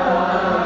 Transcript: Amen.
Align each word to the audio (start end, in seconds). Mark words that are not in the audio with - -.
Amen. 0.00 0.57